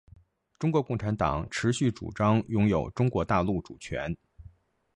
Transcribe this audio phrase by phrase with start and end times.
[0.57, 4.17] 中国共产党持续主张拥有中国大陆主权。